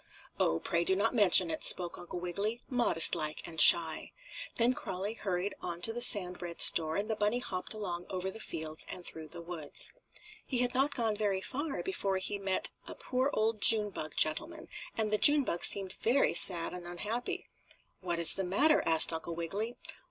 [0.39, 4.13] "Oh, pray do not mention it," spoke Uncle Wiggily, modest like and shy.
[4.55, 8.31] Then Crawlie hurried on to the sand bread store and the bunny hopped along over
[8.31, 9.91] the fields and through the woods.
[10.43, 14.69] He had not gone very far before he met a poor old June bug gentleman,
[14.97, 17.45] and the June bug seemed very sad and unhappy.
[17.99, 19.75] "What is the matter?" asked Uncle Wiggily.